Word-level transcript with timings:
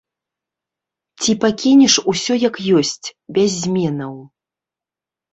Ці 1.25 1.31
пакінеш 1.43 1.93
усё 2.13 2.37
як 2.43 2.55
ёсць, 2.79 3.07
без 3.39 3.49
зменаў? 3.65 4.15